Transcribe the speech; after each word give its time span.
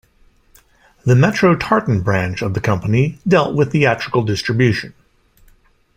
The 1.05 1.13
Metro 1.15 1.53
Tartan 1.55 2.01
branch 2.01 2.41
of 2.41 2.55
the 2.55 2.59
company 2.59 3.19
dealt 3.27 3.53
with 3.53 3.71
theatrical 3.71 4.23
distribution. 4.23 4.95